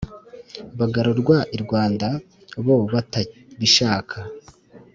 [0.79, 2.07] bagarurwa irwanda
[2.65, 4.17] bo batabishaka